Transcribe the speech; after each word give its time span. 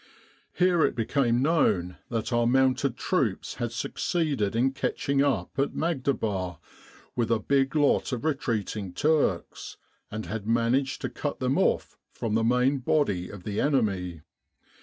Here 0.53 0.83
it 0.83 0.95
became 0.95 1.43
known 1.43 1.97
that 2.09 2.33
our 2.33 2.47
mounted 2.47 2.97
troops 2.97 3.53
had 3.61 3.71
succeeded 3.71 4.55
in 4.55 4.71
catching 4.71 5.21
up 5.21 5.51
at 5.59 5.75
Maghdaba 5.75 6.57
with 7.15 7.29
a 7.29 7.37
big 7.37 7.75
lot 7.75 8.11
of 8.11 8.25
retreating 8.25 8.93
Turks, 8.93 9.77
and 10.09 10.25
had 10.25 10.47
managed 10.47 11.01
to 11.01 11.09
cut 11.11 11.39
them 11.39 11.59
off 11.59 11.99
from 12.09 12.33
the 12.33 12.43
main 12.43 12.79
body 12.79 13.29
of 13.29 13.43
the 13.43 13.61
enemy. 13.61 14.21